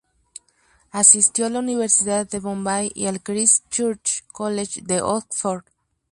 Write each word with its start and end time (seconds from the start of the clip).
Asistió 0.89 1.45
a 1.45 1.51
la 1.51 1.59
Universidad 1.59 2.27
de 2.27 2.39
Bombay 2.39 2.91
y 2.95 3.05
al 3.05 3.21
Christ 3.21 3.69
Church 3.69 4.23
College 4.31 4.81
de 4.83 4.99
Oxford. 5.03 5.63